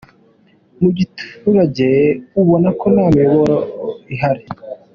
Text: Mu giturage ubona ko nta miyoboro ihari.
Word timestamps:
Mu 0.79 0.89
giturage 0.97 1.89
ubona 2.41 2.69
ko 2.79 2.85
nta 2.93 3.05
miyoboro 3.13 3.57
ihari. 4.13 4.43